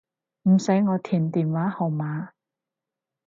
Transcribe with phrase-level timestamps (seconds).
[0.49, 2.29] 唔使我填電話號碼